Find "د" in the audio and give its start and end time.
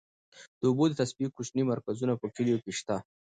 0.59-0.61, 0.89-0.93